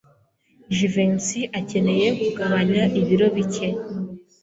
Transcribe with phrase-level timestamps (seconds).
[0.75, 3.67] Jivency akeneye kugabanya ibiro bike.